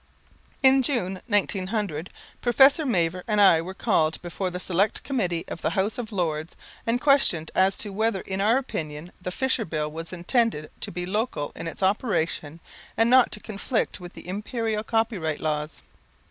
In 0.63 0.81
June, 0.81 1.21
1900, 1.27 2.09
Professor 2.41 2.87
Mavor 2.87 3.23
and 3.27 3.39
I 3.39 3.61
were 3.61 3.75
called 3.75 4.19
before 4.23 4.49
the 4.49 4.59
Select 4.59 5.03
Committee 5.03 5.45
of 5.47 5.61
the 5.61 5.69
House 5.69 5.99
of 5.99 6.11
Lords 6.11 6.55
and 6.87 6.99
questioned 6.99 7.51
as 7.53 7.77
to 7.77 7.93
whether 7.93 8.21
in 8.21 8.41
our 8.41 8.57
opinion 8.57 9.11
the 9.21 9.29
Fisher 9.29 9.63
Bill 9.63 9.91
was 9.91 10.11
intended 10.11 10.71
to 10.79 10.91
be 10.91 11.05
local 11.05 11.51
in 11.55 11.67
its 11.67 11.83
operation 11.83 12.61
and 12.97 13.11
not 13.11 13.31
to 13.33 13.39
conflict 13.39 13.99
with 13.99 14.13
the 14.13 14.27
Imperial 14.27 14.83
Copyright 14.83 15.39
Laws. 15.39 15.83